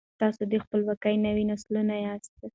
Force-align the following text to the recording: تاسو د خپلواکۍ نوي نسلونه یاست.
تاسو 0.21 0.41
د 0.51 0.53
خپلواکۍ 0.63 1.15
نوي 1.25 1.43
نسلونه 1.51 1.93
یاست. 2.05 2.33